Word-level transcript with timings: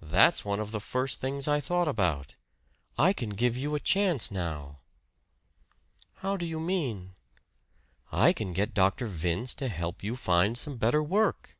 "That's 0.00 0.44
one 0.44 0.60
of 0.60 0.70
the 0.70 0.78
first 0.78 1.18
things 1.18 1.48
I 1.48 1.58
thought 1.58 1.88
about 1.88 2.36
I 2.96 3.12
can 3.12 3.30
give 3.30 3.56
you 3.56 3.74
a 3.74 3.80
chance 3.80 4.30
now." 4.30 4.78
"How 6.18 6.36
do 6.36 6.46
you 6.46 6.60
mean?" 6.60 7.16
"I 8.12 8.32
can 8.32 8.52
get 8.52 8.74
Dr. 8.74 9.08
Vince 9.08 9.54
to 9.54 9.66
help 9.66 10.04
you 10.04 10.14
find 10.14 10.56
some 10.56 10.76
better 10.76 11.02
work." 11.02 11.58